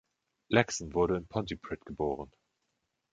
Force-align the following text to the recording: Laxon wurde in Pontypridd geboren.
Laxon 0.49 0.95
wurde 0.95 1.15
in 1.15 1.27
Pontypridd 1.27 1.85
geboren. 1.85 2.31